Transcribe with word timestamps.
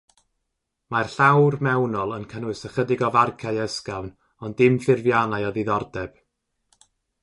Mae'r 0.95 1.11
llawr 1.15 1.57
mewnol 1.67 2.15
yn 2.17 2.25
cynnwys 2.33 2.63
ychydig 2.71 3.05
o 3.11 3.13
farciau 3.19 3.63
ysgafn 3.69 4.11
ond 4.47 4.61
dim 4.65 4.83
ffurfiannau 4.89 5.51
o 5.53 5.57
ddiddordeb. 5.61 6.23